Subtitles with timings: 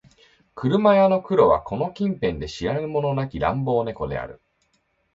[0.55, 4.41] 車屋の黒はこの近辺で知らぬ者なき乱暴猫である